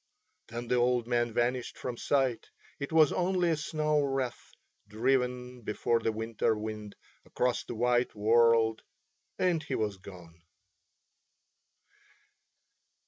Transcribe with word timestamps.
Then 0.47 0.67
the 0.67 0.77
old 0.77 1.05
man 1.05 1.31
vanished 1.31 1.77
from 1.77 1.95
sight; 1.95 2.49
it 2.79 2.91
was 2.91 3.13
only 3.13 3.51
a 3.51 3.55
snow 3.55 3.99
wreath 3.99 4.49
driven 4.87 5.61
before 5.61 5.99
the 5.99 6.11
winter 6.11 6.55
wind 6.57 6.95
across 7.23 7.63
the 7.63 7.75
white 7.75 8.15
world 8.15 8.81
and 9.37 9.61
he 9.61 9.75
was 9.75 9.97
gone. 9.97 10.41